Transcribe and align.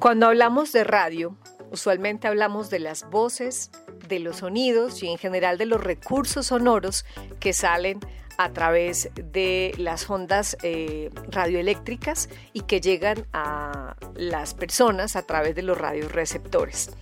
Cuando 0.00 0.28
hablamos 0.28 0.72
de 0.72 0.82
radio, 0.82 1.36
usualmente 1.70 2.26
hablamos 2.26 2.70
de 2.70 2.78
las 2.78 3.08
voces, 3.10 3.70
de 4.08 4.18
los 4.18 4.38
sonidos 4.38 5.02
y 5.02 5.08
en 5.08 5.18
general 5.18 5.58
de 5.58 5.66
los 5.66 5.78
recursos 5.78 6.46
sonoros 6.46 7.04
que 7.38 7.52
salen 7.52 8.00
a 8.38 8.48
través 8.48 9.10
de 9.14 9.74
las 9.76 10.08
ondas 10.08 10.56
eh, 10.62 11.10
radioeléctricas 11.28 12.30
y 12.54 12.62
que 12.62 12.80
llegan 12.80 13.26
a 13.34 13.94
las 14.14 14.54
personas 14.54 15.16
a 15.16 15.22
través 15.26 15.54
de 15.54 15.60
los 15.60 15.76
radioreceptores. 15.76 16.92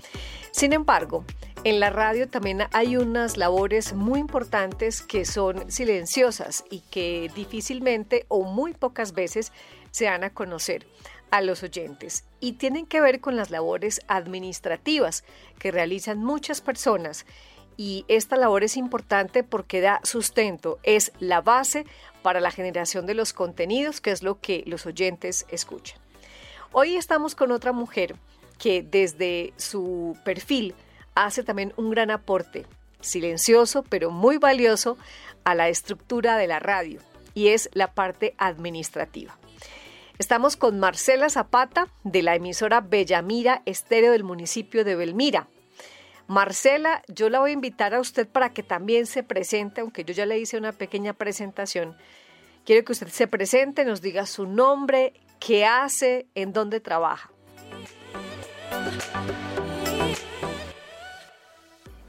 Sin 0.50 0.72
embargo, 0.72 1.24
en 1.62 1.78
la 1.78 1.90
radio 1.90 2.28
también 2.28 2.64
hay 2.72 2.96
unas 2.96 3.36
labores 3.36 3.92
muy 3.92 4.18
importantes 4.18 5.02
que 5.02 5.24
son 5.24 5.70
silenciosas 5.70 6.64
y 6.68 6.80
que 6.90 7.30
difícilmente 7.36 8.26
o 8.26 8.42
muy 8.42 8.74
pocas 8.74 9.12
veces 9.12 9.52
se 9.92 10.06
dan 10.06 10.24
a 10.24 10.30
conocer 10.30 10.84
a 11.30 11.40
los 11.40 11.62
oyentes 11.62 12.24
y 12.40 12.52
tienen 12.52 12.86
que 12.86 13.00
ver 13.00 13.20
con 13.20 13.36
las 13.36 13.50
labores 13.50 14.00
administrativas 14.08 15.24
que 15.58 15.70
realizan 15.70 16.18
muchas 16.18 16.60
personas 16.60 17.26
y 17.76 18.04
esta 18.08 18.36
labor 18.36 18.64
es 18.64 18.76
importante 18.76 19.44
porque 19.44 19.80
da 19.80 20.00
sustento, 20.02 20.78
es 20.82 21.12
la 21.20 21.40
base 21.40 21.86
para 22.22 22.40
la 22.40 22.50
generación 22.50 23.06
de 23.06 23.14
los 23.14 23.32
contenidos, 23.32 24.00
que 24.00 24.10
es 24.10 24.22
lo 24.24 24.40
que 24.40 24.64
los 24.66 24.84
oyentes 24.84 25.46
escuchan. 25.48 25.98
Hoy 26.72 26.96
estamos 26.96 27.36
con 27.36 27.52
otra 27.52 27.72
mujer 27.72 28.16
que 28.58 28.82
desde 28.82 29.52
su 29.56 30.18
perfil 30.24 30.74
hace 31.14 31.44
también 31.44 31.72
un 31.76 31.90
gran 31.90 32.10
aporte, 32.10 32.66
silencioso 33.00 33.84
pero 33.84 34.10
muy 34.10 34.38
valioso, 34.38 34.98
a 35.44 35.54
la 35.54 35.68
estructura 35.68 36.36
de 36.36 36.46
la 36.46 36.58
radio 36.58 37.00
y 37.32 37.48
es 37.48 37.70
la 37.72 37.94
parte 37.94 38.34
administrativa. 38.38 39.38
Estamos 40.18 40.56
con 40.56 40.80
Marcela 40.80 41.30
Zapata 41.30 41.86
de 42.02 42.22
la 42.22 42.34
emisora 42.34 42.80
Bellamira 42.80 43.62
Estéreo 43.66 44.10
del 44.10 44.24
municipio 44.24 44.84
de 44.84 44.96
Belmira. 44.96 45.46
Marcela, 46.26 47.02
yo 47.06 47.30
la 47.30 47.38
voy 47.38 47.52
a 47.52 47.54
invitar 47.54 47.94
a 47.94 48.00
usted 48.00 48.26
para 48.26 48.50
que 48.50 48.64
también 48.64 49.06
se 49.06 49.22
presente, 49.22 49.80
aunque 49.80 50.02
yo 50.02 50.12
ya 50.12 50.26
le 50.26 50.36
hice 50.36 50.58
una 50.58 50.72
pequeña 50.72 51.12
presentación. 51.12 51.96
Quiero 52.64 52.84
que 52.84 52.92
usted 52.92 53.06
se 53.06 53.28
presente, 53.28 53.84
nos 53.84 54.02
diga 54.02 54.26
su 54.26 54.44
nombre, 54.48 55.12
qué 55.38 55.64
hace, 55.64 56.26
en 56.34 56.52
dónde 56.52 56.80
trabaja. 56.80 57.30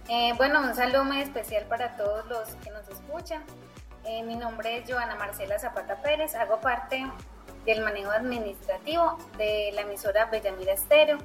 Eh, 0.09 0.33
bueno, 0.35 0.61
un 0.61 0.73
saludo 0.73 1.05
muy 1.05 1.21
especial 1.21 1.65
para 1.65 1.95
todos 1.95 2.25
los 2.25 2.55
que 2.63 2.71
nos 2.71 2.89
escuchan. 2.89 3.43
Eh, 4.03 4.23
mi 4.23 4.35
nombre 4.35 4.79
es 4.79 4.91
Joana 4.91 5.13
Marcela 5.13 5.59
Zapata 5.59 6.01
Pérez, 6.01 6.33
hago 6.33 6.59
parte 6.59 7.05
del 7.65 7.81
manejo 7.81 8.11
administrativo 8.11 9.17
de 9.37 9.71
la 9.73 9.81
emisora 9.81 10.25
Bellamira 10.25 10.73
Estéreo. 10.73 11.17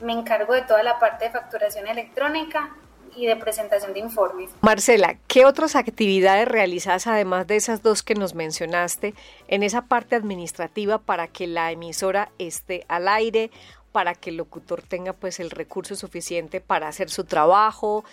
Me 0.00 0.12
encargo 0.12 0.54
de 0.54 0.62
toda 0.62 0.82
la 0.82 0.98
parte 0.98 1.26
de 1.26 1.30
facturación 1.30 1.86
electrónica 1.86 2.70
y 3.16 3.26
de 3.26 3.36
presentación 3.36 3.92
de 3.92 4.00
informes. 4.00 4.50
Marcela, 4.60 5.16
¿qué 5.26 5.44
otras 5.44 5.76
actividades 5.76 6.46
realizas 6.46 7.06
además 7.06 7.46
de 7.46 7.56
esas 7.56 7.82
dos 7.82 8.02
que 8.02 8.14
nos 8.14 8.34
mencionaste 8.34 9.14
en 9.48 9.62
esa 9.62 9.82
parte 9.82 10.16
administrativa 10.16 10.98
para 10.98 11.26
que 11.26 11.46
la 11.46 11.72
emisora 11.72 12.30
esté 12.38 12.84
al 12.88 13.08
aire, 13.08 13.50
para 13.92 14.14
que 14.14 14.30
el 14.30 14.36
locutor 14.36 14.82
tenga 14.82 15.12
pues 15.12 15.40
el 15.40 15.50
recurso 15.50 15.96
suficiente 15.96 16.60
para 16.60 16.88
hacer 16.88 17.10
su 17.10 17.24
trabajo? 17.24 18.04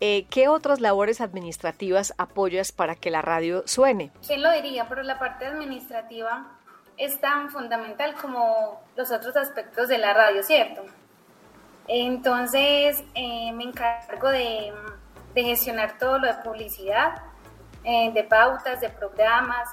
Eh, 0.00 0.26
¿Qué 0.28 0.48
otras 0.48 0.80
labores 0.80 1.22
administrativas 1.22 2.12
apoyas 2.18 2.70
para 2.70 2.96
que 2.96 3.10
la 3.10 3.22
radio 3.22 3.62
suene? 3.66 4.10
¿Quién 4.26 4.42
lo 4.42 4.50
diría? 4.52 4.88
Pero 4.88 5.02
la 5.02 5.18
parte 5.18 5.46
administrativa 5.46 6.55
es 6.96 7.20
tan 7.20 7.50
fundamental 7.50 8.14
como 8.14 8.80
los 8.96 9.10
otros 9.10 9.36
aspectos 9.36 9.88
de 9.88 9.98
la 9.98 10.14
radio, 10.14 10.42
¿cierto? 10.42 10.82
Entonces 11.88 13.02
eh, 13.14 13.52
me 13.52 13.64
encargo 13.64 14.28
de, 14.28 14.72
gestionar 15.34 15.98
todo 15.98 16.18
lo 16.18 16.26
de 16.26 16.34
publicidad, 16.42 17.22
eh, 17.84 18.10
de 18.12 18.24
pautas, 18.24 18.80
de 18.80 18.88
programas 18.88 19.68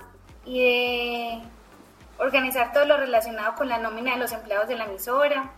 y 0.46 0.62
de 0.62 1.42
organizar 2.18 2.74
todo 2.74 2.86
lo 2.86 2.98
relacionado 2.98 3.56
con 3.56 3.70
la 3.70 3.78
nómina 3.78 4.12
de 4.14 4.18
los 4.18 4.32
empleados 4.34 4.68
de 4.68 4.76
la 4.76 4.86
emisora, 4.86 5.52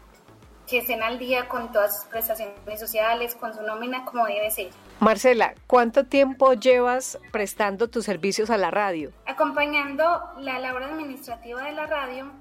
que 0.68 0.80
estén 0.80 1.03
al 1.03 1.20
día 1.20 1.48
con 1.48 1.72
todas 1.72 2.02
sus 2.02 2.09
prestaciones 2.09 2.80
sociales, 2.80 3.36
con 3.36 3.53
su 3.53 3.62
nómina 3.62 4.06
como 4.06 4.26
debe 4.26 4.50
ser. 4.52 4.70
Marcela, 5.00 5.53
¿cuánto 5.68 6.06
tiempo 6.06 6.53
llevas 6.53 7.20
prestando 7.31 7.88
tus 7.88 8.06
servicios 8.06 8.50
a 8.50 8.58
la 8.58 8.72
radio? 8.72 9.12
Acompañando 9.28 10.04
la 10.40 10.59
labor 10.59 10.84
administrativa 10.84 11.64
de 11.64 11.72
la 11.74 11.86
radio, 11.86 12.31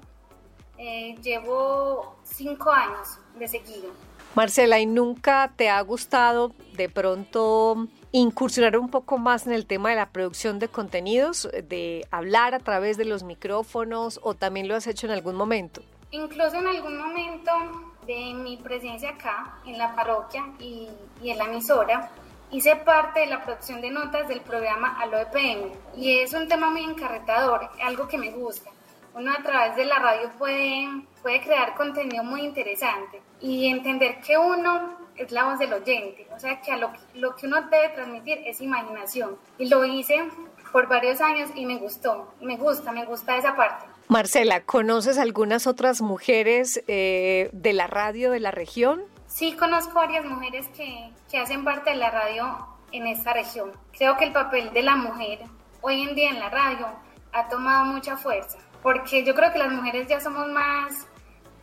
eh, 0.77 1.15
llevo 1.21 2.15
cinco 2.23 2.71
años 2.71 3.19
de 3.37 3.47
seguido. 3.47 3.89
Marcela, 4.35 4.79
¿y 4.79 4.85
nunca 4.85 5.53
te 5.55 5.69
ha 5.69 5.79
gustado 5.81 6.51
de 6.73 6.89
pronto 6.89 7.87
incursionar 8.11 8.77
un 8.77 8.89
poco 8.89 9.17
más 9.17 9.47
en 9.47 9.53
el 9.53 9.65
tema 9.65 9.91
de 9.91 9.95
la 9.95 10.09
producción 10.09 10.59
de 10.59 10.67
contenidos, 10.67 11.49
de 11.67 12.05
hablar 12.11 12.53
a 12.53 12.59
través 12.59 12.97
de 12.97 13.05
los 13.05 13.23
micrófonos 13.23 14.19
o 14.23 14.33
también 14.33 14.67
lo 14.67 14.75
has 14.75 14.87
hecho 14.87 15.07
en 15.07 15.13
algún 15.13 15.35
momento? 15.35 15.81
Incluso 16.11 16.57
en 16.57 16.67
algún 16.67 16.97
momento 16.97 17.51
de 18.05 18.33
mi 18.33 18.57
presencia 18.57 19.11
acá, 19.11 19.59
en 19.65 19.77
la 19.77 19.95
parroquia 19.95 20.45
y, 20.59 20.89
en 21.23 21.37
la 21.37 21.45
emisora, 21.45 22.11
hice 22.51 22.75
parte 22.75 23.21
de 23.21 23.27
la 23.27 23.43
producción 23.43 23.81
de 23.81 23.91
notas 23.91 24.27
del 24.27 24.41
programa 24.41 24.99
Alo 25.01 25.17
EPM 25.19 25.71
y 25.97 26.19
es 26.19 26.33
un 26.33 26.47
tema 26.47 26.69
muy 26.69 26.83
encarretador, 26.83 27.69
algo 27.83 28.07
que 28.07 28.17
me 28.17 28.31
gusta. 28.31 28.69
Uno 29.13 29.31
a 29.31 29.41
través 29.41 29.75
de 29.77 29.85
la 29.85 29.99
radio 29.99 30.29
puede, 30.37 30.89
puede 31.21 31.41
crear 31.41 31.73
contenido 31.75 32.23
muy 32.23 32.41
interesante 32.41 33.21
y 33.39 33.67
entender 33.67 34.19
que 34.19 34.37
uno 34.37 34.97
es 35.15 35.31
la 35.31 35.45
voz 35.45 35.59
del 35.59 35.73
oyente, 35.73 36.27
o 36.35 36.39
sea 36.39 36.59
que 36.61 36.71
a 36.71 36.77
lo, 36.77 36.91
lo 37.13 37.35
que 37.35 37.47
uno 37.47 37.61
debe 37.61 37.89
transmitir 37.89 38.41
es 38.45 38.59
imaginación. 38.59 39.37
Y 39.57 39.67
lo 39.67 39.85
hice 39.85 40.29
por 40.75 40.89
varios 40.89 41.21
años 41.21 41.49
y 41.55 41.65
me 41.65 41.77
gustó, 41.77 42.33
me 42.41 42.57
gusta, 42.57 42.91
me 42.91 43.05
gusta 43.05 43.37
esa 43.37 43.55
parte. 43.55 43.85
Marcela, 44.09 44.59
¿conoces 44.59 45.17
algunas 45.17 45.67
otras 45.67 46.01
mujeres 46.01 46.83
eh, 46.89 47.49
de 47.53 47.71
la 47.71 47.87
radio 47.87 48.29
de 48.29 48.41
la 48.41 48.51
región? 48.51 49.01
Sí, 49.25 49.53
conozco 49.53 49.93
varias 49.93 50.25
mujeres 50.25 50.67
que, 50.75 51.11
que 51.31 51.37
hacen 51.37 51.63
parte 51.63 51.91
de 51.91 51.95
la 51.95 52.11
radio 52.11 52.67
en 52.91 53.07
esta 53.07 53.31
región. 53.31 53.71
Creo 53.97 54.17
que 54.17 54.25
el 54.25 54.33
papel 54.33 54.73
de 54.73 54.83
la 54.83 54.97
mujer 54.97 55.39
hoy 55.79 56.01
en 56.01 56.13
día 56.13 56.31
en 56.31 56.39
la 56.39 56.49
radio 56.49 56.87
ha 57.31 57.47
tomado 57.47 57.85
mucha 57.85 58.17
fuerza, 58.17 58.57
porque 58.83 59.23
yo 59.23 59.33
creo 59.33 59.53
que 59.53 59.59
las 59.59 59.71
mujeres 59.71 60.09
ya 60.09 60.19
somos 60.19 60.49
más, 60.49 61.07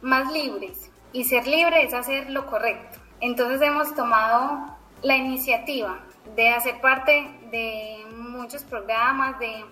más 0.00 0.32
libres 0.32 0.90
y 1.12 1.24
ser 1.24 1.46
libre 1.46 1.82
es 1.82 1.92
hacer 1.92 2.30
lo 2.30 2.46
correcto. 2.46 2.98
Entonces 3.20 3.60
hemos 3.60 3.94
tomado 3.94 4.74
la 5.02 5.16
iniciativa 5.16 6.02
de 6.36 6.48
hacer 6.50 6.80
parte 6.80 7.30
de 7.50 8.04
muchos 8.16 8.64
programas, 8.64 9.38
de, 9.38 9.64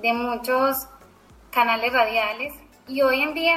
de 0.00 0.12
muchos 0.12 0.88
canales 1.50 1.92
radiales 1.92 2.54
y 2.86 3.02
hoy 3.02 3.20
en 3.20 3.34
día, 3.34 3.56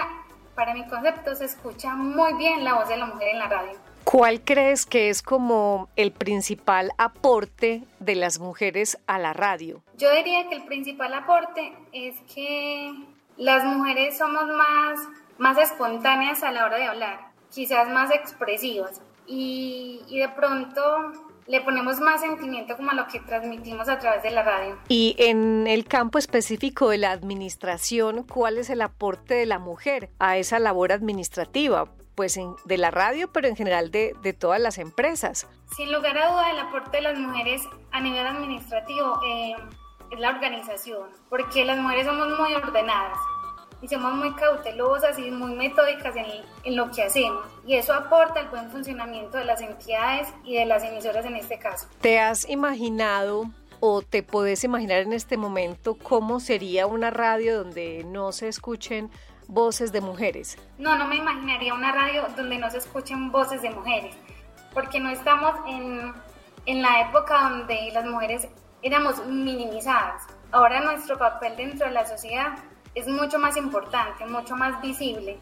para 0.56 0.74
mi 0.74 0.86
concepto, 0.88 1.34
se 1.36 1.46
escucha 1.46 1.96
muy 1.96 2.34
bien 2.34 2.64
la 2.64 2.74
voz 2.74 2.90
de 2.90 2.98
la 2.98 3.06
mujer 3.06 3.30
en 3.30 3.40
la 3.40 3.48
radio. 3.48 3.80
¿Cuál 4.04 4.42
crees 4.42 4.86
que 4.86 5.10
es 5.10 5.22
como 5.22 5.88
el 5.96 6.12
principal 6.12 6.92
aporte 6.98 7.84
de 8.00 8.16
las 8.16 8.40
mujeres 8.40 8.98
a 9.08 9.20
la 9.20 9.32
radio? 9.32 9.84
Yo 9.98 10.14
diría 10.14 10.50
que 10.50 10.56
el 10.56 10.66
principal 10.66 11.14
aporte 11.14 11.74
es 11.94 12.16
que 12.34 12.94
las 13.38 13.64
mujeres 13.64 14.18
somos 14.18 14.48
más, 14.48 15.00
más 15.38 15.58
espontáneas 15.58 16.44
a 16.44 16.52
la 16.52 16.66
hora 16.66 16.78
de 16.78 16.86
hablar, 16.86 17.32
quizás 17.54 17.88
más 17.90 18.12
expresivas 18.12 19.02
y, 19.28 20.02
y 20.08 20.20
de 20.20 20.30
pronto 20.30 21.14
le 21.52 21.60
ponemos 21.60 22.00
más 22.00 22.22
sentimiento 22.22 22.78
como 22.78 22.92
a 22.92 22.94
lo 22.94 23.08
que 23.08 23.20
transmitimos 23.20 23.90
a 23.90 24.00
través 24.00 24.24
de 24.24 24.32
la 24.32 24.42
radio. 24.42 24.78
Y 24.88 25.16
en 25.20 25.68
el 25.68 25.84
campo 25.86 26.18
específico 26.18 26.90
de 26.90 26.98
la 26.98 27.12
administración, 27.12 28.24
¿cuál 28.24 28.58
es 28.58 28.70
el 28.70 28.82
aporte 28.82 29.34
de 29.36 29.46
la 29.46 29.60
mujer 29.60 30.10
a 30.18 30.38
esa 30.38 30.60
labor 30.60 30.94
administrativa? 30.94 31.90
Pues 32.16 32.40
de 32.66 32.78
la 32.78 32.90
radio, 32.90 33.30
pero 33.34 33.50
en 33.50 33.58
general 33.58 33.92
de, 33.92 34.16
de, 34.22 34.32
todas 34.32 34.62
las 34.62 34.78
empresas. 34.78 35.48
Sin 35.76 35.92
lugar 35.92 36.18
a 36.18 36.32
duda, 36.32 36.52
el 36.52 36.60
aporte 36.60 36.98
de 36.98 37.04
las 37.04 37.18
mujeres 37.18 37.62
a 37.92 38.00
nivel 38.00 38.26
administrativo 38.26 39.20
eh, 39.26 39.56
es 40.12 40.20
la 40.20 40.30
organización, 40.30 41.10
porque 41.30 41.66
las 41.66 41.78
mujeres 41.78 42.06
somos 42.06 42.40
muy 42.40 42.54
ordenadas 42.54 43.18
y 43.82 43.88
somos 43.88 44.14
muy 44.14 44.34
cautelosas 44.34 45.18
y 45.18 45.32
muy 45.32 45.56
metódicas 45.56 46.16
en, 46.16 46.26
en, 46.64 46.76
lo 46.76 46.92
que 46.92 47.04
hacemos. 47.04 47.46
Y 47.66 47.76
eso 47.76 47.94
aporta 47.94 48.40
el 48.40 48.50
buen 48.50 48.70
funcionamiento 48.70 49.38
de 49.38 49.46
las 49.46 49.62
entidades 49.62 50.28
y 50.44 50.56
de 50.56 50.66
las 50.66 50.84
emisoras 50.84 51.26
en 51.26 51.36
este 51.36 51.58
caso. 51.58 51.88
¿Te 52.00 52.20
has 52.20 52.48
imaginado 52.48 53.46
o 53.80 54.04
te 54.04 54.22
puedes 54.22 54.64
imaginar 54.64 55.00
en 55.00 55.14
este 55.14 55.38
momento 55.38 55.96
cómo 55.96 56.40
sería 56.40 56.86
una 56.86 57.10
radio 57.10 57.58
donde 57.58 58.04
no 58.06 58.32
se 58.32 58.48
escuchen 58.48 59.10
voces 59.48 59.92
de 59.92 60.02
mujeres? 60.02 60.58
No, 60.78 60.96
no 60.96 61.08
me 61.08 61.16
imaginaría 61.16 61.74
una 61.74 61.92
radio 61.92 62.28
donde 62.38 62.58
no 62.60 62.70
se 62.70 62.78
escuchen 62.78 63.32
voces 63.32 63.62
de 63.64 63.72
mujeres, 63.72 64.16
porque 64.74 65.00
no 65.00 65.10
estamos 65.10 65.56
en, 65.68 66.14
en 66.68 66.82
la 66.82 67.10
época 67.10 67.50
donde 67.50 67.92
las 67.92 68.06
mujeres 68.06 68.48
éramos 68.84 69.26
minimizadas. 69.26 70.24
Ahora 70.52 70.82
nuestro 70.82 71.18
papel 71.18 71.56
dentro 71.58 71.88
de 71.88 71.94
la 71.94 72.06
sociedad 72.06 72.58
es 72.96 73.08
mucho 73.08 73.40
más 73.40 73.58
importante, 73.58 74.26
mucho 74.26 74.56
más 74.56 74.82
visible 74.82 75.38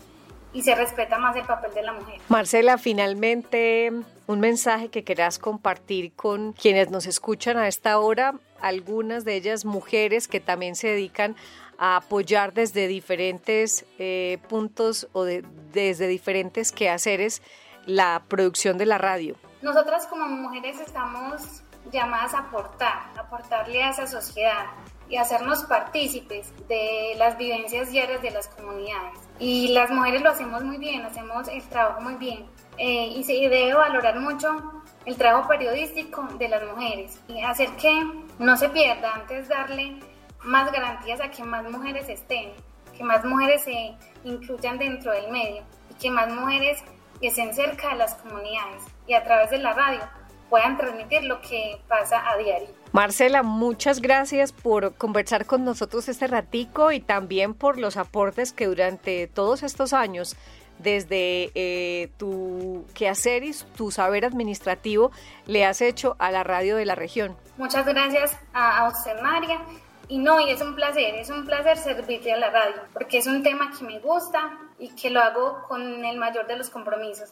y 0.53 0.63
se 0.63 0.75
respeta 0.75 1.17
más 1.19 1.35
el 1.35 1.45
papel 1.45 1.73
de 1.73 1.83
la 1.83 1.93
mujer. 1.93 2.19
Marcela, 2.27 2.77
finalmente 2.77 3.91
un 4.27 4.39
mensaje 4.39 4.89
que 4.89 5.03
quieras 5.03 5.39
compartir 5.39 6.13
con 6.13 6.53
quienes 6.53 6.89
nos 6.89 7.05
escuchan 7.05 7.57
a 7.57 7.67
esta 7.67 7.99
hora, 7.99 8.35
algunas 8.61 9.25
de 9.25 9.35
ellas 9.35 9.65
mujeres 9.65 10.27
que 10.27 10.39
también 10.39 10.75
se 10.75 10.87
dedican 10.87 11.35
a 11.77 11.95
apoyar 11.97 12.53
desde 12.53 12.87
diferentes 12.87 13.85
eh, 13.99 14.37
puntos 14.49 15.07
o 15.13 15.23
desde 15.23 16.07
diferentes 16.07 16.71
quehaceres 16.71 17.41
la 17.85 18.23
producción 18.27 18.77
de 18.77 18.85
la 18.85 18.97
radio. 18.97 19.35
Nosotras 19.61 20.05
como 20.07 20.27
mujeres 20.27 20.79
estamos 20.79 21.63
llamadas 21.91 22.33
a 22.33 22.39
aportar, 22.39 23.11
aportarle 23.17 23.83
a 23.83 23.89
esa 23.89 24.07
sociedad, 24.07 24.65
y 25.09 25.17
hacernos 25.17 25.63
partícipes 25.63 26.53
de 26.67 27.15
las 27.17 27.37
vivencias 27.37 27.91
diarias 27.91 28.21
de 28.21 28.31
las 28.31 28.47
comunidades. 28.47 29.19
Y 29.39 29.69
las 29.69 29.89
mujeres 29.89 30.21
lo 30.21 30.29
hacemos 30.29 30.63
muy 30.63 30.77
bien, 30.77 31.01
hacemos 31.01 31.47
el 31.47 31.63
trabajo 31.63 32.01
muy 32.01 32.15
bien. 32.15 32.45
Eh, 32.77 33.07
y 33.17 33.23
se 33.23 33.33
debe 33.33 33.73
valorar 33.73 34.19
mucho 34.19 34.81
el 35.05 35.17
trabajo 35.17 35.49
periodístico 35.49 36.23
de 36.37 36.47
las 36.47 36.63
mujeres 36.63 37.19
y 37.27 37.41
hacer 37.41 37.69
que 37.71 37.91
no 38.37 38.55
se 38.55 38.69
pierda, 38.69 39.15
antes 39.15 39.49
darle 39.49 39.99
más 40.43 40.71
garantías 40.71 41.19
a 41.19 41.29
que 41.29 41.43
más 41.43 41.69
mujeres 41.69 42.07
estén, 42.07 42.53
que 42.95 43.03
más 43.03 43.25
mujeres 43.25 43.63
se 43.63 43.95
incluyan 44.23 44.77
dentro 44.77 45.11
del 45.11 45.29
medio 45.31 45.63
y 45.89 45.93
que 45.95 46.09
más 46.09 46.31
mujeres 46.31 46.81
estén 47.21 47.53
cerca 47.53 47.89
de 47.89 47.95
las 47.95 48.15
comunidades 48.15 48.83
y 49.07 49.13
a 49.13 49.23
través 49.23 49.49
de 49.49 49.57
la 49.57 49.73
radio 49.73 49.99
puedan 50.49 50.77
transmitir 50.77 51.23
lo 51.23 51.41
que 51.41 51.79
pasa 51.87 52.29
a 52.29 52.37
diario. 52.37 52.67
Marcela, 52.91 53.43
muchas 53.43 54.01
gracias 54.01 54.51
por 54.51 54.95
conversar 54.95 55.45
con 55.45 55.63
nosotros 55.63 56.09
este 56.09 56.27
ratico 56.27 56.91
y 56.91 56.99
también 56.99 57.53
por 57.53 57.77
los 57.77 57.97
aportes 57.97 58.51
que 58.51 58.65
durante 58.65 59.27
todos 59.27 59.63
estos 59.63 59.93
años 59.93 60.35
desde 60.79 61.51
eh, 61.55 62.09
tu 62.17 62.85
quehacer 62.93 63.43
y 63.43 63.53
tu 63.75 63.91
saber 63.91 64.25
administrativo 64.25 65.11
le 65.45 65.65
has 65.65 65.81
hecho 65.81 66.15
a 66.19 66.31
la 66.31 66.43
radio 66.43 66.77
de 66.77 66.85
la 66.85 66.95
región. 66.95 67.35
Muchas 67.57 67.85
gracias 67.85 68.35
a, 68.53 68.79
a 68.79 68.89
usted, 68.89 69.21
María. 69.21 69.59
Y 70.07 70.17
no, 70.17 70.39
y 70.39 70.49
es 70.49 70.59
un 70.61 70.73
placer, 70.73 71.15
es 71.15 71.29
un 71.29 71.45
placer 71.45 71.77
servirle 71.77 72.33
a 72.33 72.37
la 72.37 72.49
radio, 72.49 72.81
porque 72.93 73.19
es 73.19 73.27
un 73.27 73.43
tema 73.43 73.71
que 73.77 73.85
me 73.85 73.99
gusta 73.99 74.57
y 74.79 74.89
que 74.95 75.11
lo 75.11 75.21
hago 75.21 75.61
con 75.67 76.03
el 76.03 76.17
mayor 76.17 76.47
de 76.47 76.57
los 76.57 76.71
compromisos. 76.71 77.31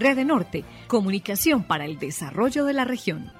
Red 0.00 0.24
Norte, 0.24 0.64
comunicación 0.86 1.62
para 1.62 1.84
el 1.84 1.98
desarrollo 1.98 2.64
de 2.64 2.72
la 2.72 2.86
región. 2.86 3.30